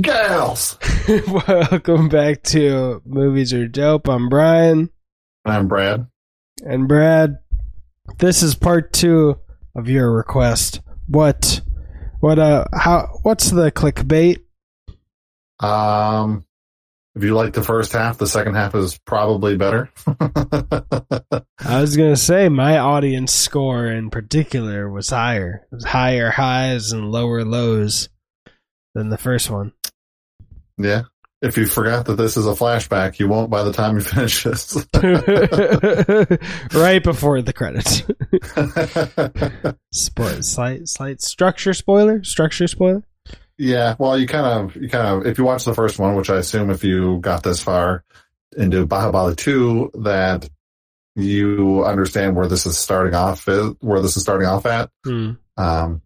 [0.00, 0.78] Gals.
[1.48, 4.08] Welcome back to Movies Are Dope.
[4.08, 4.90] I'm Brian.
[5.44, 6.06] I'm Brad.
[6.64, 7.38] And Brad,
[8.18, 9.38] this is part two
[9.74, 10.80] of your request.
[11.08, 11.60] What,
[12.20, 14.38] what, uh, how, what's the clickbait?
[15.60, 16.44] Um,
[17.14, 19.90] if you like the first half, the second half is probably better.
[21.64, 26.92] I was gonna say my audience score in particular was higher, it was higher highs
[26.92, 28.08] and lower lows
[28.94, 29.72] than the first one.
[30.78, 31.02] yeah.
[31.40, 34.44] If you forgot that this is a flashback, you won't by the time you finish
[34.44, 34.76] this.
[36.72, 38.04] right before the credits.
[39.92, 42.22] Spoil, slight, slight structure spoiler.
[42.22, 43.02] Structure spoiler.
[43.58, 43.96] yeah.
[43.98, 46.36] Well, you kind of, you kind of, if you watch the first one, which I
[46.36, 48.04] assume if you got this far
[48.56, 50.48] into Bahubali 2, that
[51.16, 54.90] you understand where this is starting off, where this is starting off at.
[55.04, 55.32] Hmm.
[55.56, 56.02] Um,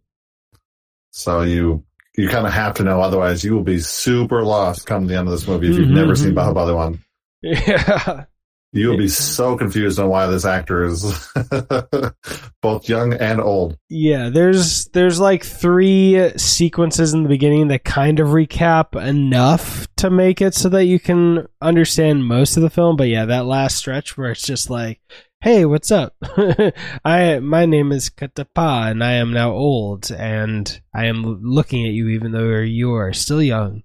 [1.11, 1.85] so you
[2.17, 5.29] you kind of have to know, otherwise you will be super lost come the end
[5.29, 6.35] of this movie if you've Mhm, never seen.
[6.35, 7.03] Bahubali one.
[7.43, 8.25] Yeah.
[8.73, 11.31] You will be so confused on why this actor is
[12.63, 13.79] both young and old.
[13.89, 20.11] Yeah, there's there's like three sequences in the beginning that kind of recap enough to
[20.11, 22.97] make it so that you can understand most of the film.
[22.97, 25.01] But yeah, that last stretch where it's just like,
[25.41, 26.15] "Hey, what's up?
[27.05, 31.93] I my name is Kattappa, and I am now old, and I am looking at
[31.93, 33.83] you even though you are still young."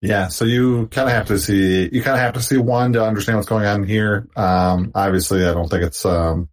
[0.00, 2.92] Yeah, so you kind of have to see you kind of have to see one
[2.92, 4.28] to understand what's going on here.
[4.36, 6.48] Um, obviously, I don't think it's um,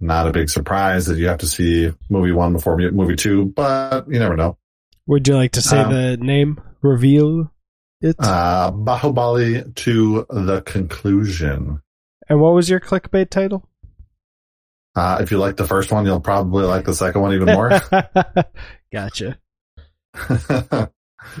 [0.00, 4.08] not a big surprise that you have to see movie one before movie two, but
[4.08, 4.56] you never know.
[5.06, 6.60] Would you like to say Um, the name?
[6.82, 7.50] Reveal
[8.00, 8.16] it.
[8.18, 11.80] Uh, Bahubali 2 the conclusion.
[12.28, 13.68] and what was your clickbait title?
[14.94, 17.70] Uh, if you like the first one, you'll probably like the second one even more.
[18.92, 19.38] gotcha.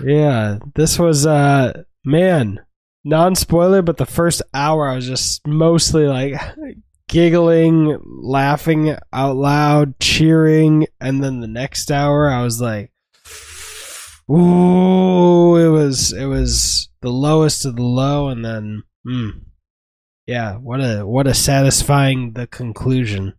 [0.04, 2.60] Yeah, this was uh man,
[3.04, 6.34] non-spoiler, but the first hour I was just mostly like
[7.08, 12.90] giggling, laughing out loud, cheering, and then the next hour I was like
[14.30, 19.40] Ooh, it was it was the lowest of the low and then mm,
[20.26, 23.34] yeah, what a what a satisfying the conclusion.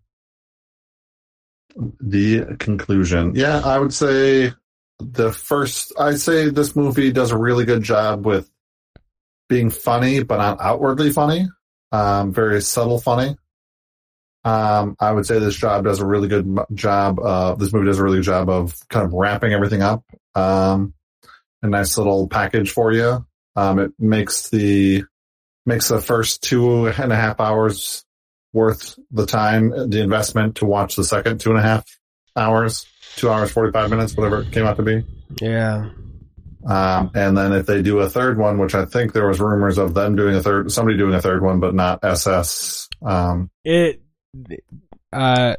[2.00, 3.34] the conclusion.
[3.36, 4.54] Yeah, I would say
[5.00, 8.50] the first, I'd say this movie does a really good job with
[9.50, 11.48] being funny, but not outwardly funny.
[11.92, 13.38] Um, very subtle funny.
[14.48, 18.00] Um, I would say this job does a really good job of, this movie does
[18.00, 20.06] a really good job of kind of wrapping everything up.
[20.36, 20.94] Um,
[21.62, 23.26] a nice little package for you.
[23.58, 25.04] Um, it makes the,
[25.66, 28.06] makes the first two and a half hours
[28.54, 31.84] worth the time, the investment to watch the second two and a half
[32.38, 32.86] hours,
[33.18, 35.04] two hours, 45 minutes, whatever it came out to be.
[35.42, 35.90] Yeah.
[36.66, 39.78] Um, and then if they do a third one, which I think there was rumors
[39.78, 42.88] of them doing a third, somebody doing a third one, but not SS.
[43.02, 44.04] Um, It
[45.14, 45.56] uh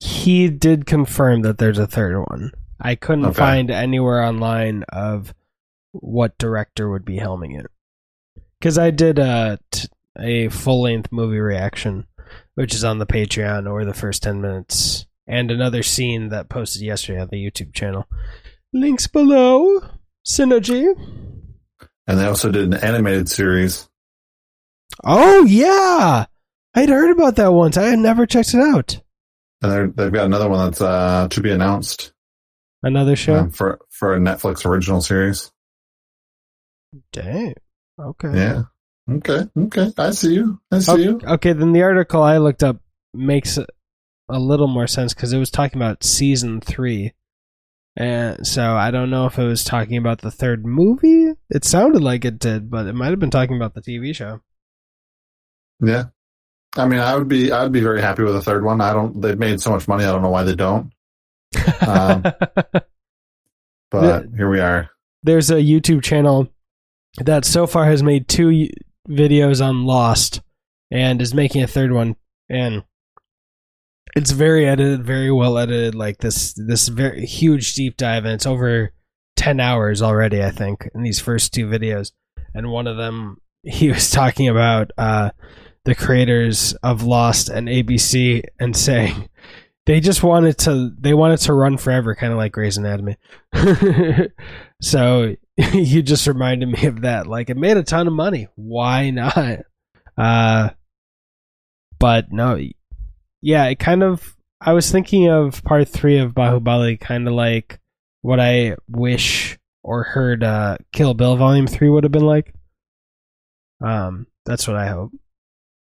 [0.00, 2.50] he did confirm that there's a third one.
[2.80, 3.34] I couldn't Okay.
[3.34, 5.32] find anywhere online of
[5.92, 7.66] what director would be helming it.
[8.60, 9.88] Cuz I did a t-
[10.18, 12.06] a full-length movie reaction
[12.54, 16.82] which is on the Patreon or the first 10 minutes and another scene that posted
[16.82, 18.06] yesterday on the YouTube channel.
[18.72, 19.80] Links below.
[20.26, 20.86] Synergy.
[22.06, 23.88] and they also did an animated series.
[25.04, 26.26] Oh yeah.
[26.74, 27.76] I'd heard about that once.
[27.76, 29.00] I had never checked it out.
[29.62, 32.12] And they've got another one that's, uh, to be announced
[32.82, 33.36] Another show.
[33.36, 35.50] um, for, for a Netflix original series.
[37.12, 37.54] Dang.
[37.98, 38.30] Okay.
[38.34, 38.62] Yeah.
[39.10, 39.42] Okay.
[39.56, 39.92] Okay.
[39.96, 40.60] I see you.
[40.70, 41.20] I see Oh, you.
[41.24, 42.76] Okay, then the article I looked up
[43.12, 43.66] makes a
[44.30, 47.12] a little more sense because it was talking about season three,
[47.94, 51.30] and so I don't know if it was talking about the third movie.
[51.50, 54.40] It sounded like it did, but it might have been talking about the TV show.
[55.80, 56.04] Yeah.
[56.76, 58.80] I mean, I would be, I'd be very happy with a third one.
[58.80, 60.04] I don't, they've made so much money.
[60.04, 60.92] I don't know why they don't,
[61.86, 62.22] Um,
[63.90, 64.90] but here we are.
[65.22, 66.48] There's a YouTube channel
[67.18, 68.68] that so far has made two
[69.08, 70.40] videos on Lost
[70.90, 72.16] and is making a third one,
[72.48, 72.82] and
[74.16, 75.94] it's very edited, very well edited.
[75.94, 78.92] Like this, this very huge deep dive, and it's over
[79.36, 80.42] ten hours already.
[80.42, 82.12] I think in these first two videos,
[82.54, 85.30] and one of them he was talking about uh,
[85.84, 89.28] the creators of Lost and ABC and saying
[89.86, 93.16] they just wanted to they wanted to run forever, kind of like Grey's Anatomy.
[94.80, 95.36] so
[95.72, 97.26] you just reminded me of that.
[97.26, 98.48] Like it made a ton of money.
[98.54, 99.60] Why not?
[100.16, 100.70] Uh,
[101.98, 102.58] but no,
[103.42, 107.78] yeah, it kind of I was thinking of part three of Bahubali, kind of like
[108.22, 112.54] what I wish or heard uh, Kill Bill Volume Three would have been like.
[113.84, 115.12] Um, that's what I hope.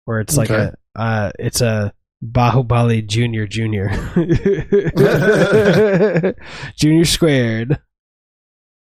[0.05, 0.73] Where it's like Okay.
[0.97, 1.93] a, uh, it's a
[2.25, 3.89] Bahubali Junior Junior,
[6.77, 7.79] Junior squared.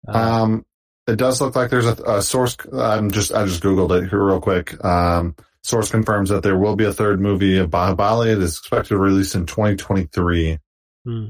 [0.09, 0.67] Uh, Um,
[1.07, 2.57] it does look like there's a, a source.
[2.73, 4.83] I'm just I just googled it here real quick.
[4.85, 8.33] Um, source confirms that there will be a third movie of Bahubali.
[8.33, 10.59] It is expected to release in 2023.
[11.05, 11.27] hmm.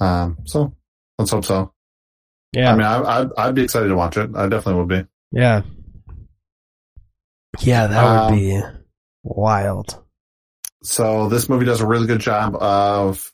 [0.00, 0.74] Um, so
[1.18, 1.72] let's hope so.
[2.52, 4.30] Yeah, I mean, I, I'd I'd be excited to watch it.
[4.34, 5.06] I definitely would be.
[5.32, 5.62] yeah,
[7.60, 7.86] yeah.
[7.86, 8.62] That Um, would be
[9.22, 10.02] wild.
[10.82, 13.32] So this movie does a really good job of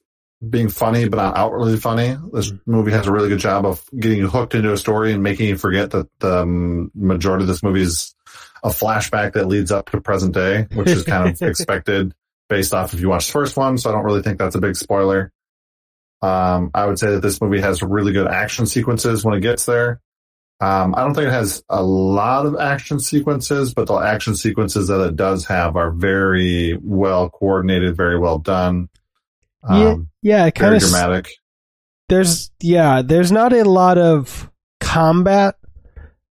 [0.48, 2.16] being funny, but not outwardly funny.
[2.32, 5.22] This movie has a really good job of getting you hooked into a story and
[5.22, 8.14] making you forget that the um, majority of this movie is
[8.62, 12.12] a flashback that leads up to present day, which is kind of expected
[12.48, 13.78] based off if you watch the first one.
[13.78, 15.32] So I don't really think that's a big spoiler.
[16.22, 19.66] Um, I would say that this movie has really good action sequences when it gets
[19.66, 20.00] there.
[20.60, 24.88] Um, I don't think it has a lot of action sequences, but the action sequences
[24.88, 28.88] that it does have are very well coordinated, very well done.
[29.62, 31.30] Um, Yeah, it kind of dramatic.
[32.08, 34.50] there's yeah there's not a lot of
[34.80, 35.56] combat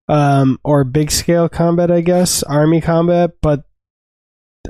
[0.07, 3.63] um or big scale combat i guess army combat but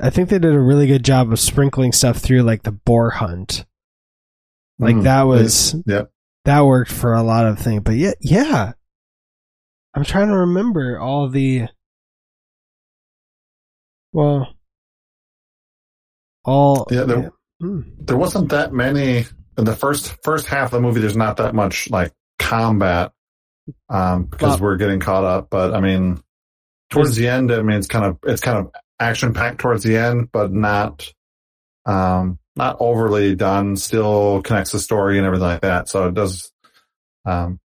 [0.02, 3.10] i think they did a really good job of sprinkling stuff through like the boar
[3.10, 3.64] hunt
[4.78, 6.10] like Mm, that was Yep.
[6.46, 8.72] that worked for a lot of things but yeah yeah
[9.96, 11.66] i'm trying to remember all the
[14.12, 14.48] well
[16.44, 17.80] all Yeah, there- Hmm.
[17.98, 19.24] There wasn't that many
[19.56, 21.00] in the first first half of the movie.
[21.00, 23.12] There's not that much like combat
[23.88, 25.48] um, because Well- we're getting caught up.
[25.48, 26.22] But I mean,
[26.90, 29.96] towards the end, I mean, it's kind of it's kind of action packed towards the
[29.96, 31.10] end, but not
[31.86, 33.76] um, not overly done.
[33.76, 35.88] Still connects the story and everything like that.
[35.88, 36.52] So it does.
[37.24, 37.58] Um,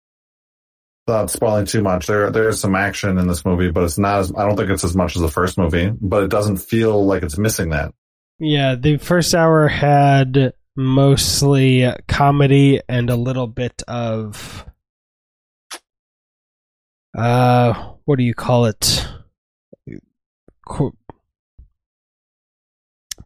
[1.08, 4.32] without spoiling too much, there there's some action in this movie, but it's not as
[4.36, 5.90] I don't think it's as much as the first movie.
[6.00, 7.94] But it doesn't feel like it's missing that.
[8.38, 14.64] Yeah, the first hour had mostly comedy and a little bit of
[17.16, 17.72] uh
[18.04, 19.08] what do you call it?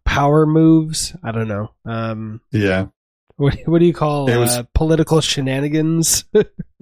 [0.04, 1.14] Power moves?
[1.22, 1.72] I don't know.
[1.84, 2.86] Um Yeah.
[3.42, 6.24] What what do you call It was- uh, political shenanigans?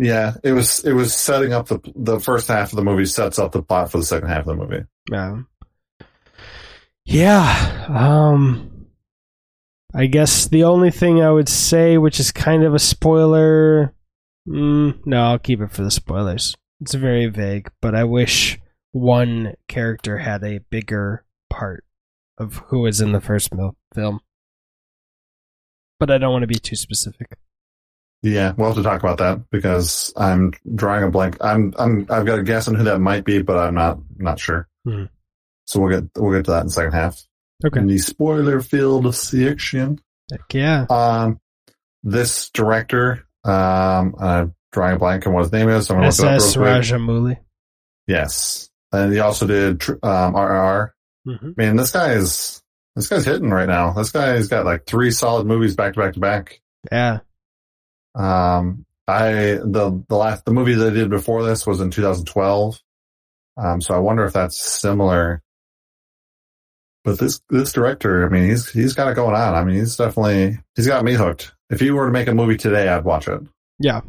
[0.02, 3.38] Yeah, it was it was setting up the the first half of the movie sets
[3.38, 4.84] up the plot for the second half of the movie.
[5.12, 5.40] Yeah.
[7.04, 7.86] yeah.
[7.88, 8.86] Um,
[9.94, 13.94] I guess the only thing I would say, which is kind of a spoiler,
[14.48, 16.56] mm, no, I'll keep it for the spoilers.
[16.80, 18.58] It's very vague, but I wish
[18.92, 21.84] one character had a bigger part
[22.38, 24.20] of who was in the first mil- film.
[26.00, 27.36] But I don't want to be too specific.
[28.22, 31.36] Yeah, we'll have to talk about that because I'm drawing a blank.
[31.40, 34.40] I'm I'm I've got a guess on who that might be, but I'm not not
[34.40, 34.66] sure.
[34.86, 35.08] Mhm.
[35.66, 37.22] So we'll get we'll get to that in the second half.
[37.64, 37.78] Okay.
[37.78, 40.00] In the spoiler filled section.
[40.30, 40.86] Heck yeah.
[40.90, 41.38] Um,
[42.02, 45.86] this director, um, I'm drawing a blank on what his name is.
[45.86, 46.56] So I'm gonna look it up SS.
[46.56, 47.36] Rajamouli.
[48.06, 50.90] Yes, and he also did um, RRR.
[51.26, 51.50] Mm-hmm.
[51.56, 52.62] Man, this guy is
[52.96, 53.92] this guy's hitting right now.
[53.92, 56.60] This guy's got like three solid movies back to back to back.
[56.90, 57.18] Yeah.
[58.14, 62.80] Um, I the the last the movie they did before this was in 2012.
[63.56, 65.42] Um, so I wonder if that's similar.
[67.04, 69.54] But this this director, I mean, he's he's got it going on.
[69.54, 71.54] I mean, he's definitely he's got me hooked.
[71.70, 73.40] If he were to make a movie today, I'd watch it.
[73.78, 74.00] Yeah.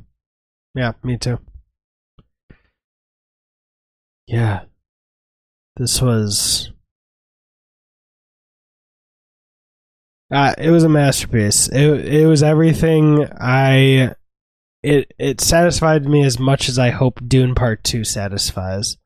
[0.75, 1.39] Yeah, me too.
[4.27, 4.62] Yeah.
[5.77, 6.71] This was
[10.31, 11.67] uh, it was a masterpiece.
[11.67, 14.15] It it was everything I
[14.83, 18.97] it it satisfied me as much as I hope Dune Part 2 satisfies.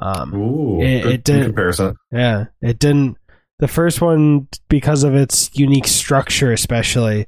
[0.00, 1.96] Um Ooh, It- good, it did- good comparison.
[2.12, 3.16] yeah, it didn't.
[3.58, 7.26] The first one, because of its unique structure, especially,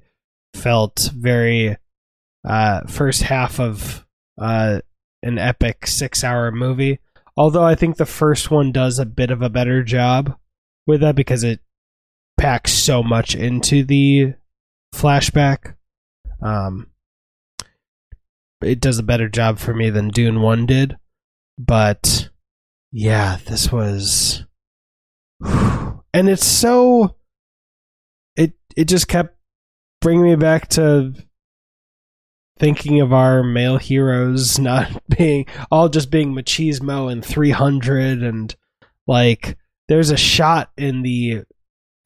[0.54, 1.76] felt very.
[2.44, 4.04] Uh, first half of
[4.40, 4.80] uh,
[5.22, 6.98] an epic six-hour movie.
[7.36, 10.34] Although I think the first one does a bit of a better job
[10.86, 11.60] with that because it
[12.42, 14.34] packs so much into the
[14.92, 15.76] flashback.
[16.42, 16.88] Um,
[18.60, 20.96] it does a better job for me than Dune One did,
[21.56, 22.30] but
[22.90, 24.44] yeah, this was
[25.40, 27.14] and it's so
[28.34, 29.36] it it just kept
[30.00, 31.14] bringing me back to
[32.58, 38.56] thinking of our male heroes not being all just being machismo and 300 and
[39.06, 39.56] like
[39.88, 41.44] there's a shot in the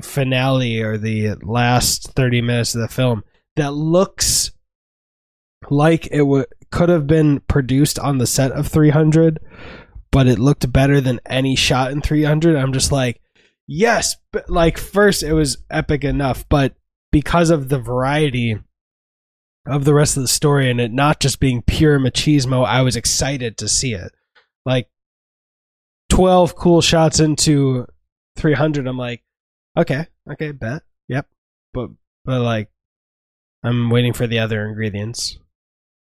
[0.02, 3.24] finale or the last 30 minutes of the film
[3.56, 4.50] that looks
[5.70, 9.40] like it w- could have been produced on the set of 300
[10.12, 13.20] but it looked better than any shot in 300 i'm just like
[13.66, 16.74] yes but like first it was epic enough but
[17.10, 18.58] because of the variety
[19.66, 22.96] of the rest of the story and it not just being pure machismo i was
[22.96, 24.12] excited to see it.
[24.64, 24.88] Like
[26.10, 27.86] 12 cool shots into
[28.36, 29.22] 300 i'm like
[29.76, 30.82] okay okay bet.
[31.08, 31.26] Yep.
[31.72, 31.90] But
[32.24, 32.68] but like
[33.62, 35.38] i'm waiting for the other ingredients.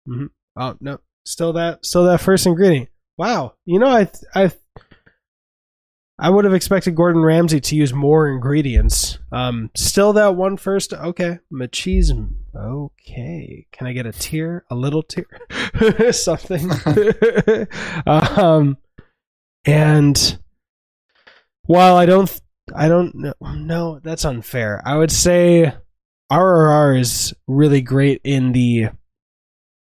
[0.06, 0.26] Hmm
[0.56, 1.00] oh no.
[1.24, 2.88] Still that still that first ingredient.
[3.18, 3.54] Wow.
[3.64, 4.50] You know i i
[6.18, 9.18] i would have expected gordon ramsay to use more ingredients.
[9.30, 10.92] Um still that one first.
[10.92, 11.38] Okay.
[11.52, 12.32] Machismo.
[12.54, 13.66] Okay.
[13.72, 14.64] Can i get a tear?
[14.70, 15.26] A little tear?
[16.12, 16.70] Something.
[18.06, 18.76] Um
[19.64, 20.38] and
[21.66, 22.40] while I don't,
[22.74, 24.82] I don't know, no, that's unfair.
[24.84, 25.74] I would say
[26.30, 28.88] RRR is really great in the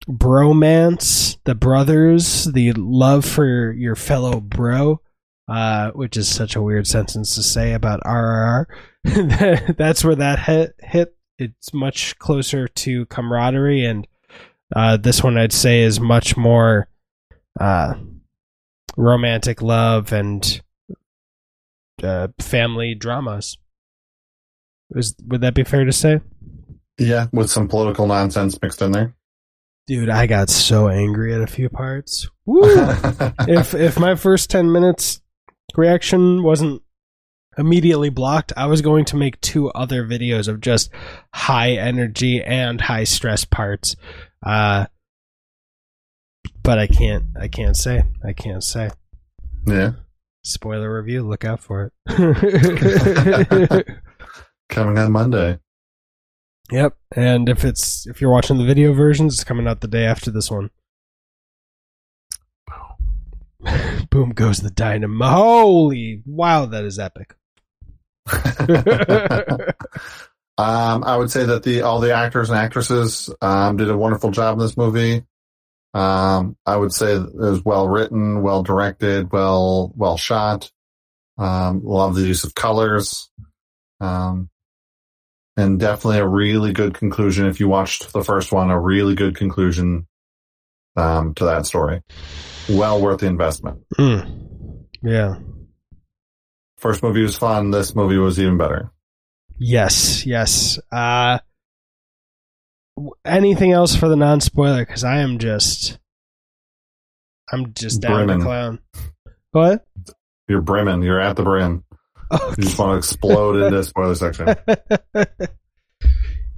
[0.08, 5.02] bromance, the brothers, the love for your fellow bro,
[5.48, 8.66] uh, which is such a weird sentence to say about RRR.
[9.78, 11.16] that's where that hit, hit.
[11.38, 14.08] It's much closer to camaraderie, and
[14.76, 16.88] uh, this one I'd say is much more.
[17.60, 17.96] Uh,
[18.98, 20.62] romantic love and
[22.03, 23.58] uh, family dramas.
[24.91, 26.20] Is would that be fair to say?
[26.98, 29.15] Yeah, with some political nonsense mixed in there.
[29.88, 32.29] Dude, I got so angry at a few parts.
[32.46, 32.62] Woo!
[33.48, 35.22] if if my first ten minutes
[35.75, 36.81] reaction wasn't
[37.58, 40.89] immediately blocked, I was going to make two other videos of just
[41.34, 43.96] high energy and high stress parts.
[44.46, 44.86] Uh,
[46.63, 47.25] but I can't.
[47.39, 48.03] I can't say.
[48.24, 48.89] I can't say.
[49.65, 49.93] yeah.
[50.44, 51.22] Spoiler review.
[51.24, 53.86] Look out for it.
[54.70, 55.60] Coming on Monday.
[56.72, 56.96] yep.
[57.16, 60.32] And if it's if you're watching the video versions, it's coming out the day after
[60.32, 60.70] this one.
[64.10, 65.26] Boom goes the dynamo.
[65.28, 67.36] Holy wow, that is epic.
[70.58, 74.32] um, I would say that the all the actors and actresses um, did a wonderful
[74.32, 75.24] job in this movie.
[75.94, 80.72] Um, I would say it was well written, well directed, well well shot.
[81.38, 83.30] Um, love the use of colors,
[84.00, 84.50] um,
[85.58, 87.48] and definitely a really good conclusion.
[87.48, 90.08] If you watched the first one, a really good conclusion
[90.96, 92.02] um, to that story.
[92.70, 93.82] Well worth the investment.
[93.98, 94.86] Mm.
[95.02, 95.36] Yeah.
[96.78, 97.72] First movie was fun.
[97.72, 98.92] This movie was even better.
[99.58, 100.26] Yes.
[100.26, 100.80] Yes.
[100.92, 101.40] Uh,
[103.25, 104.86] anything else for the non spoiler?
[104.86, 105.98] Because I am just,
[107.51, 108.39] I'm just down Brimming.
[108.39, 108.79] the clown.
[109.51, 109.86] What?
[110.48, 111.03] You're brimming.
[111.03, 111.84] You're at the brim.
[112.31, 114.55] Oh, You just want to explode into the spoiler section.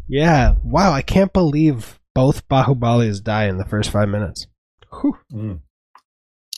[0.08, 0.56] yeah.
[0.64, 0.92] Wow.
[0.92, 4.48] I can't believe both Bahubalis die in the first five minutes.
[5.34, 5.60] Mm.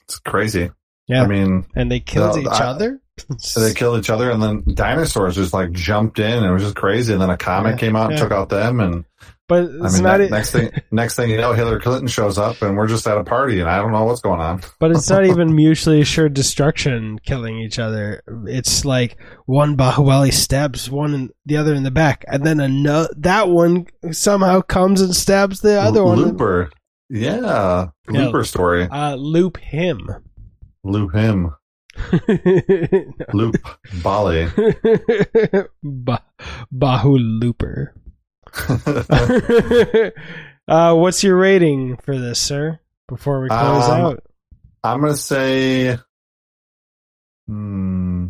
[0.03, 0.71] It's crazy.
[1.07, 1.23] Yeah.
[1.23, 3.01] I mean, and they killed No, each I- other.
[3.37, 6.29] So they killed each other, and then dinosaurs just like jumped in.
[6.33, 7.13] And it was just crazy.
[7.13, 8.23] And then a comet Yeah, came out and yeah.
[8.23, 8.81] took out them.
[8.81, 9.05] And
[9.47, 12.75] but I mean, e- next thing, next thing you know, Hillary Clinton shows up, and
[12.75, 14.61] we're just at a party, and I don't know what's going on.
[14.79, 18.23] But it's not even mutually assured destruction killing each other.
[18.47, 23.09] It's like one Bahubali stabs one in the other in the back, and then another
[23.17, 26.17] that one somehow comes and stabs the other one.
[26.19, 26.71] Looper,
[27.09, 27.87] yeah.
[28.09, 28.87] Looper story.
[28.89, 30.09] Uh, loop him.
[30.83, 31.55] Loop him,
[33.33, 33.55] Loop
[34.03, 34.47] Bali.
[35.83, 36.23] ba-
[36.73, 37.93] Bahu Looper.
[40.67, 42.79] uh, what's your rating for this, sir?
[43.07, 44.24] Before we close Um, out,
[44.83, 45.97] I'm gonna say,
[47.47, 48.27] hmm,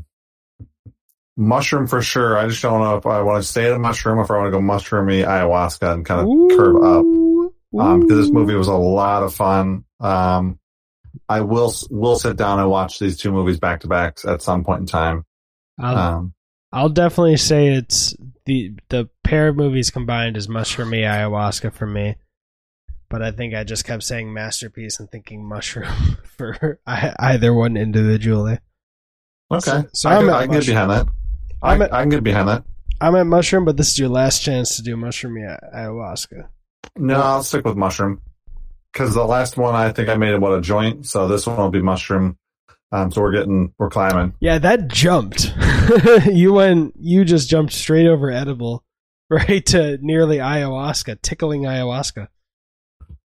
[1.38, 2.38] mushroom for sure.
[2.38, 4.38] I just don't know if I want to stay at a mushroom, or if I
[4.38, 7.06] want to go mushroomy ayahuasca and kind of curve up.
[7.78, 9.84] Um, because this movie was a lot of fun.
[10.00, 10.60] Um,
[11.28, 14.64] I will will sit down and watch these two movies back to back at some
[14.64, 15.26] point in time.
[15.78, 16.34] Um,
[16.76, 18.14] I'll definitely say it's
[18.46, 22.16] the the pair of movies combined is mushroomy ayahuasca for me.
[23.10, 27.78] But I think I just kept saying masterpiece and thinking mushroom for I, either one
[27.78, 28.60] individually.
[29.50, 31.08] okay, So- so I, at I can get behind that.
[31.64, 32.64] I'm at- I can get behind that.
[33.00, 36.50] I'm at mushroom, but this is your last chance to do mushroomy a- ayahuasca.
[36.98, 38.22] No, I'll stick with mushroom
[38.92, 41.58] because the last one I think I made it what a joint, so this one
[41.58, 42.38] will be mushroom.
[42.92, 44.34] Um, so we're getting we're climbing.
[44.40, 45.54] Yeah, that jumped.
[46.32, 46.94] you went.
[47.00, 48.84] You just jumped straight over edible,
[49.30, 52.28] right to nearly ayahuasca, tickling ayahuasca.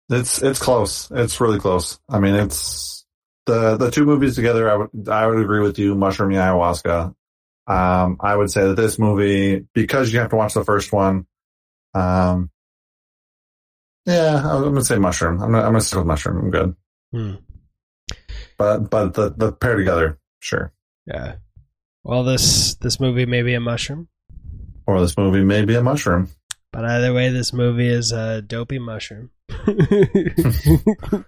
[0.09, 1.09] It's it's close.
[1.11, 1.99] It's really close.
[2.09, 3.05] I mean, it's
[3.45, 4.69] the the two movies together.
[4.69, 5.95] I would I would agree with you.
[5.95, 7.15] Mushroom and ayahuasca.
[7.67, 11.25] Um, I would say that this movie, because you have to watch the first one,
[11.93, 12.49] um,
[14.05, 15.41] yeah, I'm gonna say mushroom.
[15.41, 16.37] I'm gonna, I'm gonna stick with mushroom.
[16.39, 16.75] I'm good.
[17.13, 17.35] Hmm.
[18.61, 20.71] But but the the pair together, sure.
[21.07, 21.37] Yeah.
[22.03, 24.07] Well, this this movie may be a mushroom,
[24.85, 26.27] Or this movie may be a mushroom.
[26.71, 29.31] but either way, this movie is a dopey mushroom.